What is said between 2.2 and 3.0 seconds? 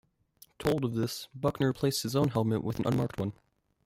helmet with an